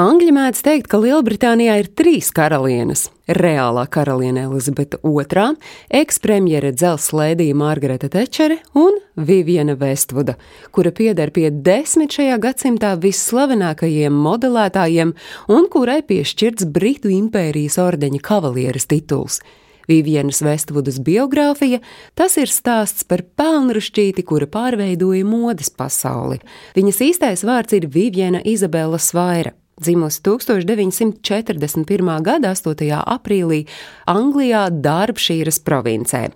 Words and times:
Angļi 0.00 0.30
mēdz 0.32 0.62
teikt, 0.64 0.86
ka 0.88 0.96
Lielbritānijā 0.96 1.74
ir 1.82 1.88
trīs 1.92 2.30
karalienes- 2.32 3.10
reālā 3.42 3.82
karaliene 3.84 4.46
Elizabete 4.46 4.96
II, 5.04 5.58
ekspremjere 5.90 6.70
dzelzs 6.72 7.10
lēdija 7.12 7.54
Margareta 7.54 8.08
Tečere 8.08 8.60
un 8.74 8.96
Viviana 9.14 9.76
Vestvuda, 9.76 10.36
kura 10.72 10.90
pieder 10.90 11.30
pie 11.30 11.50
desmit 11.50 12.16
šajā 12.16 12.38
gadsimtā 12.40 12.96
visslavenākajiem 12.96 14.16
modelētājiem 14.24 15.12
un 15.48 15.68
kurai 15.68 16.00
piešķirts 16.00 16.64
Britu 16.72 17.08
impērijas 17.12 17.76
ordeņa 17.76 18.20
kavalieres 18.22 18.86
tituls. 18.86 19.40
Vivienas 19.86 20.40
Vestvudas 20.40 20.98
biogrāfija, 20.98 21.80
tas 22.14 22.38
ir 22.38 22.46
stāsts 22.46 23.04
par 23.04 23.18
pelnrušķīti, 23.36 24.24
kura 24.24 24.46
pārveidoja 24.46 25.26
modes 25.26 25.68
pasauli. 25.68 26.40
Viņas 26.74 27.00
īstais 27.10 27.44
vārds 27.44 27.74
ir 27.74 27.86
Viviena 27.86 28.40
Izabela 28.44 28.96
Svaira 28.96 29.59
dzimusi 29.80 30.22
1941. 30.22 32.22
gada 32.22 32.52
8. 32.54 33.00
aprīlī 33.00 33.64
Anglijā 34.10 34.68
Darbšīras 34.70 35.60
provincē. 35.64 36.28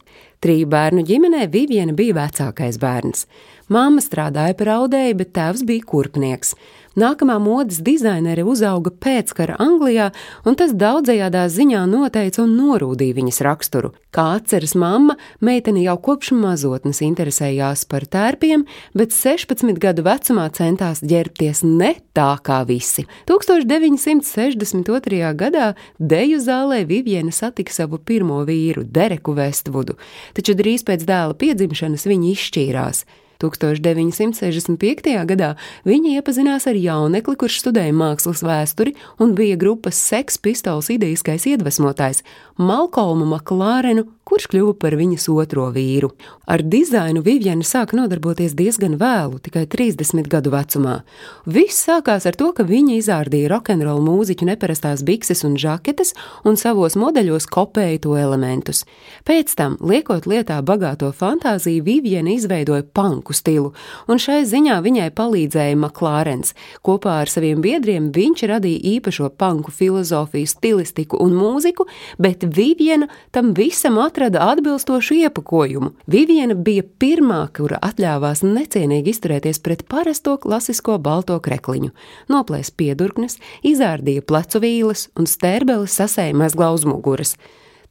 Triju 0.45 0.69
bērnu 0.69 1.05
ģimenē 1.09 1.47
Viviena 1.53 1.95
bija 1.97 2.17
vecākais 2.19 2.79
bērns. 2.81 3.27
Māma 3.73 4.03
strādāja 4.05 4.53
par 4.59 4.69
audēju, 4.79 5.15
bet 5.17 5.33
tēvs 5.37 5.63
bija 5.65 5.85
kurpnieks. 5.89 6.53
Nākamā 6.95 7.41
modes 7.43 7.81
dizainere 7.83 8.45
uzauga 8.47 8.93
pēckara 9.03 9.57
Anglijā, 9.59 10.13
un 10.47 10.55
tas 10.55 10.71
daudzajādā 10.79 11.43
ziņā 11.51 11.81
noteica 11.91 12.45
un 12.45 12.53
norūdīja 12.55 13.17
viņas 13.17 13.41
raksturu. 13.43 13.91
Kā 14.15 14.37
atceras 14.37 14.77
mamma, 14.79 15.17
meitene 15.43 15.83
jau 15.83 15.97
kopš 16.05 16.31
mazotnes 16.39 17.03
interesējās 17.03 17.83
par 17.91 18.07
tērpiem, 18.07 18.63
bet 18.95 19.11
16 19.17 19.75
gadu 19.83 20.05
vecumā 20.07 20.47
centās 20.55 21.03
ģērbties 21.03 21.65
ne 21.67 21.99
tā 22.15 22.39
kā 22.47 22.63
visi. 22.69 23.09
1962. 23.27 25.35
gadā 25.41 25.75
deju 25.99 26.39
zālē 26.39 26.87
Viviena 26.87 27.35
satika 27.35 27.75
savu 27.75 27.99
pirmo 27.99 28.39
vīru, 28.47 28.87
Dereku 28.87 29.35
Vestvudu, 29.35 29.99
taču 30.37 30.55
drīz 30.55 30.87
pēc 30.87 31.03
dēla 31.09 31.35
piedzimšanas 31.43 32.07
viņi 32.07 32.33
izšķīrās. 32.37 33.03
1965. 33.43 35.15
gadā 35.31 35.55
viņa 35.89 36.19
iepazinās 36.19 36.69
ar 36.71 36.79
jaunekli, 36.79 37.37
kurš 37.41 37.61
studēja 37.63 37.95
mākslas 37.97 38.45
vēsturi 38.47 38.95
un 39.23 39.35
bija 39.39 39.57
grupas 39.61 39.99
Sex 39.99 40.39
Pistols 40.39 40.91
idejiskais 40.95 41.47
iedvesmotājs 41.51 42.25
Malkolmu 42.61 43.27
Maklārenu, 43.33 44.07
kurš 44.29 44.49
kļuva 44.53 44.75
par 44.81 44.97
viņas 44.99 45.29
otro 45.33 45.69
vīru. 45.75 46.11
Ar 46.49 46.63
dizainu 46.65 47.23
Viviana 47.25 47.65
sāka 47.65 47.97
nodarboties 47.97 48.55
diezgan 48.57 48.97
vēlu, 49.01 49.39
tikai 49.45 49.65
30 49.71 50.29
gadu 50.33 50.53
vecumā. 50.53 50.99
Viss 51.47 51.85
sākās 51.87 52.27
ar 52.29 52.37
to, 52.37 52.51
ka 52.57 52.67
viņa 52.69 52.99
izārdīja 52.99 53.51
rokenrola 53.53 54.03
mūziķu 54.05 54.49
neparastās 54.49 55.05
bikses 55.07 55.45
un 55.49 55.57
žaketes 55.61 56.15
un 56.45 56.59
savos 56.61 56.97
modeļos 57.01 57.49
kopēja 57.53 58.03
to 58.05 58.17
elementus. 58.21 58.85
Pēc 59.29 59.55
tam, 59.57 59.77
liekot 59.81 60.29
lietā 60.29 60.61
bagāto 60.65 61.11
fantāziju, 61.13 61.85
Viviana 61.85 62.35
izveidoja 62.35 62.85
panku 62.97 63.37
stilu, 63.37 63.73
un 64.09 64.21
šai 64.21 64.43
ziņā 64.49 64.81
viņai 64.85 65.11
palīdzēja 65.17 65.81
Maklārens. 65.81 66.55
Kopā 66.85 67.21
ar 67.23 67.33
saviem 67.33 67.61
biedriem 67.65 68.11
viņš 68.15 68.47
radīja 68.51 68.85
īpašo 68.97 69.31
panku 69.39 69.73
filozofiju, 69.73 70.49
stilistiku 70.49 71.21
un 71.25 71.37
mūziku, 71.37 71.89
bet 72.19 72.45
Viviena 72.45 73.09
tam 73.33 73.53
visam 73.57 73.99
atrada 74.15 74.51
atbilstošu 74.53 75.15
iepakojumu. 75.15 75.91
Viviena 76.07 76.55
bija 76.55 76.85
pirmā, 77.03 77.41
kura 77.57 77.81
atļāvās 77.83 78.45
necienīgi 78.47 79.11
izturēties 79.11 79.59
pret 79.59 79.83
parasto 79.91 80.37
klasisko 80.39 81.01
balto 81.03 81.41
krekliņu, 81.43 81.91
noplēs 82.31 82.71
piedurknes, 82.79 83.41
izārdīja 83.67 84.23
plecu 84.23 84.63
vīles 84.63 85.09
un 85.19 85.27
stērbeles 85.27 85.99
sasēja 85.99 86.37
mezgla 86.39 86.71
uz 86.77 86.87
muguras. 86.87 87.35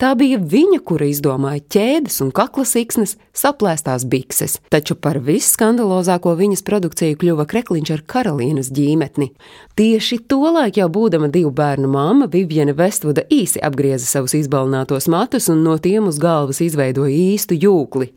Tā 0.02 0.13
bija 0.17 0.39
viņa, 0.39 0.80
kura 0.86 1.05
izdomāja 1.09 1.61
ķēdes 1.75 2.19
un 2.25 2.31
kakla 2.36 2.66
siksnas, 2.67 3.16
saplēstās 3.38 4.05
bikses, 4.09 4.58
taču 4.73 4.95
par 4.98 5.20
visskandalozāko 5.23 6.33
viņas 6.39 6.65
produkciju 6.65 7.20
kļuva 7.21 7.45
krekliņš 7.49 7.93
ar 7.93 8.05
karalienes 8.14 8.71
ģīmetni. 8.73 9.30
Tieši 9.77 10.20
tolaik 10.30 10.80
jau 10.81 10.89
būdama 10.93 11.30
divu 11.33 11.54
bērnu 11.54 11.92
māma, 11.93 12.30
Viviana 12.31 12.73
Vestvuda 12.77 13.26
īsi 13.30 13.61
apgrieza 13.61 14.09
savus 14.09 14.33
izbalnātos 14.37 15.09
matus 15.11 15.52
un 15.54 15.61
no 15.65 15.77
tiem 15.77 16.10
uz 16.10 16.17
galvas 16.21 16.64
izveidoja 16.65 17.14
īstu 17.14 17.58
jūkli. 17.58 18.11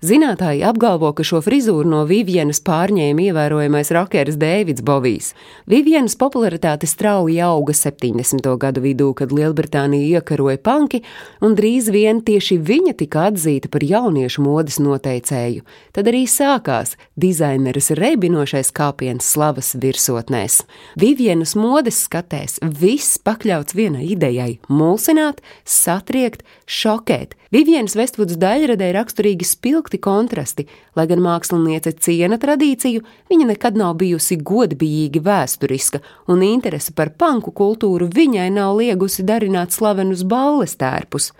Zinātāji 0.00 0.62
apgalvo, 0.64 1.10
ka 1.12 1.20
šo 1.20 1.42
frizūru 1.44 1.84
no 1.84 1.98
Vivienas 2.08 2.62
pārņēma 2.64 3.20
ievērojamais 3.26 3.90
rokeris 3.92 4.38
Dēvids 4.40 4.80
Bovijs. 4.80 5.34
Vivienas 5.68 6.14
popularitāte 6.16 6.88
strauji 6.88 7.36
auga 7.44 7.74
70. 7.76 8.48
gadu 8.62 8.80
vidū, 8.80 9.10
kad 9.18 9.28
Lielbritānija 9.28 10.22
iekaroja 10.22 10.56
panki, 10.64 11.02
un 11.44 11.52
drīz 11.58 11.90
vien 11.92 12.22
tieši 12.24 12.56
viņa 12.64 12.94
tika 12.96 13.26
atzīta 13.28 13.68
par 13.68 13.84
jauniešu 13.84 14.40
modes 14.40 14.78
noteicēju. 14.80 15.66
Tad 15.92 16.08
arī 16.08 16.22
sākās 16.24 16.94
dizaineris 17.20 17.92
rebinošais 18.00 18.72
kāpiens 18.72 19.28
slavas 19.28 19.74
virsotnēs. 19.84 20.62
Vivienas 20.96 21.52
modes 21.60 22.00
skatēs 22.06 22.56
viss 22.64 23.20
pakļauts 23.20 23.76
vienai 23.76 24.08
idejai- 24.16 24.64
mulsināt, 24.80 25.44
satriekt, 25.66 26.40
šokēt. 26.64 27.36
Vivienas 27.50 27.96
Vestvudas 27.98 28.38
daļradē 28.38 28.92
raksturīgi 28.94 29.42
spilgt 29.42 29.89
spilgti 29.90 29.98
kontrasti. 29.98 30.66
Lai 30.96 31.06
gan 31.06 31.20
māksliniece 31.20 31.92
ciena 31.98 32.38
tradīciju, 32.38 33.02
viņa 33.30 33.46
nekad 33.46 33.76
nav 33.76 33.96
bijusi 33.96 34.36
godbijīgi 34.36 35.20
vēsturiska, 35.20 36.00
un 36.28 36.42
interese 36.42 36.92
par 36.92 37.10
panku 37.10 37.50
kultūru 37.50 38.08
viņai 38.08 38.50
nav 38.50 38.76
liegusi 38.78 39.22
darināt 39.22 39.72
slavenus 39.72 40.22
balles 40.24 40.76
tērpus. 40.76 41.32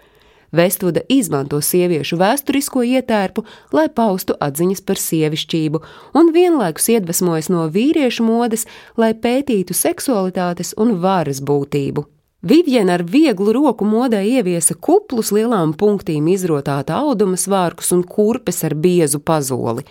Vestvuda 0.52 1.00
izmanto 1.08 1.60
sieviešu 1.60 2.16
vēsturisko 2.18 2.82
ietērpu, 2.82 3.44
lai 3.72 3.88
paustu 3.88 4.34
atziņas 4.40 4.82
par 4.82 4.98
sievišķību, 4.98 5.80
un 6.14 6.32
vienlaikus 6.34 6.88
iedvesmojas 6.90 7.50
no 7.50 7.68
vīriešu 7.70 8.26
modes, 8.26 8.66
lai 8.96 9.14
pētītu 9.14 9.74
seksualitātes 9.74 10.74
un 10.76 10.98
varas 10.98 11.38
būtību. 11.40 12.19
Viviena 12.40 12.94
ar 12.96 13.02
vieglu 13.04 13.52
roku 13.52 13.84
modē 13.84 14.22
ieviesa 14.24 14.72
kuplus 14.72 15.28
lielām 15.36 15.74
punktīm 15.76 16.24
izrotāta 16.32 16.96
auduma 16.96 17.36
svārkus 17.36 17.90
un 17.92 18.00
kurpes 18.00 18.62
ar 18.64 18.72
biezu 18.72 19.18
pazoli. 19.20 19.84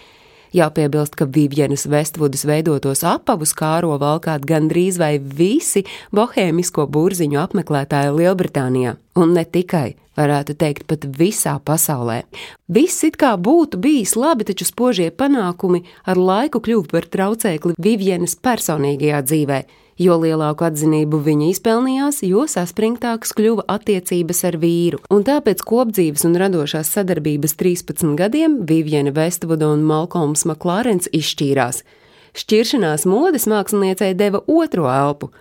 Jāpiebilst, 0.58 1.14
ka 1.14 1.28
Vivienas 1.30 1.86
Vestvudas 1.86 2.48
veidotos 2.50 3.04
apavus 3.06 3.54
kāro 3.54 3.94
valkāt 4.02 4.48
gandrīz 4.50 4.98
vai 4.98 5.20
visi 5.22 5.84
bohēmisko 6.10 6.88
burziņu 6.90 7.38
apmeklētāji 7.38 8.16
Lielbritānijā, 8.18 8.96
un 9.14 9.36
ne 9.38 9.44
tikai, 9.46 9.92
varētu 10.18 10.56
teikt, 10.58 10.88
pat 10.90 11.06
visā 11.20 11.54
pasaulē. 11.62 12.24
Viss 12.66 13.06
it 13.06 13.20
kā 13.22 13.36
būtu 13.38 13.78
bijis 13.78 14.16
labi, 14.18 14.50
taču 14.50 14.66
spožie 14.66 15.12
panākumi 15.14 15.84
ar 16.10 16.18
laiku 16.18 16.64
kļuva 16.66 16.96
par 16.96 17.06
traucēkli 17.14 17.78
Vivienas 17.78 18.34
personīgajā 18.42 19.22
dzīvē 19.30 19.62
Jo 20.00 20.16
lielāku 20.16 20.64
atzinību 20.64 21.18
viņa 21.26 21.50
izpelnījās, 21.52 22.22
jo 22.24 22.46
saspringtākas 22.48 23.34
kļuva 23.36 23.66
attiecības 23.68 24.46
ar 24.48 24.56
vīru, 24.62 25.02
un 25.12 25.26
tāpēc 25.28 25.60
kopdzīves 25.68 26.24
un 26.30 26.38
radošās 26.40 26.88
sadarbības 26.96 27.58
13 27.60 28.16
gadiem 28.16 28.62
Vivienne 28.70 29.12
Vestvuda 29.12 29.68
un 29.74 29.84
Malkolms 29.84 30.46
Maklārens 30.48 31.12
izšķīrās. 31.12 31.84
Šķiršanās 32.32 33.04
modes 33.12 33.50
māksliniecei 33.52 34.14
deva 34.16 34.40
otro 34.48 34.88
elpu. 34.88 35.34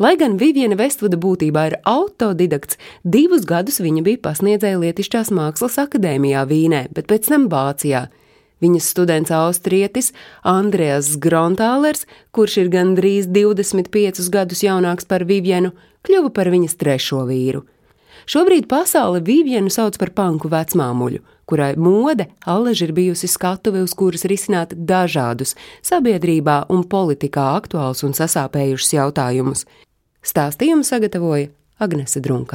Lai 0.00 0.14
gan 0.16 0.40
Vivienne 0.40 0.80
Vestvuda 0.80 1.20
būtībā 1.20 1.66
ir 1.68 1.76
autodidakts, 1.84 2.80
divus 3.04 3.44
gadus 3.44 3.82
viņa 3.84 4.06
bija 4.06 4.22
pasniedzēja 4.30 4.80
Lietišķās 4.80 5.28
mākslas 5.36 5.76
akadēmijā 5.84 6.48
Vīnē, 6.48 6.86
bet 6.96 7.12
pēc 7.12 7.28
tam 7.28 7.50
Vācijā. 7.52 8.06
Viņas 8.64 8.88
students 8.88 9.32
austrietis 9.36 10.12
Andrēs 10.48 11.16
Grontālers, 11.20 12.06
kurš 12.32 12.62
ir 12.62 12.70
gandrīz 12.72 13.28
25 13.28 14.30
gadus 14.32 14.62
jaunāks 14.64 15.04
par 15.08 15.26
Vivienu, 15.28 15.74
kļuva 16.06 16.32
par 16.32 16.48
viņas 16.52 16.78
trešo 16.80 17.26
vīru. 17.28 17.66
Šobrīd 18.26 18.64
pasaule 18.70 19.20
Vivienu 19.20 19.70
sauc 19.70 19.98
par 20.00 20.10
panku 20.16 20.48
vecmāmuļu, 20.50 21.20
kurai 21.46 21.74
mode 21.76 22.26
allaži 22.48 22.88
ir 22.88 22.94
bijusi 22.96 23.28
skatuve, 23.28 23.84
uz 23.84 23.92
kuras 23.94 24.24
risināt 24.24 24.72
dažādus 24.72 25.54
sabiedrībā 25.84 26.64
un 26.72 26.86
politikā 26.88 27.52
aktuālus 27.60 28.02
un 28.08 28.16
sasāpējušus 28.16 28.96
jautājumus. 28.96 29.66
Stāstījumu 30.26 30.82
sagatavoja 30.86 31.52
Agnese 31.78 32.24
Drunka. 32.24 32.54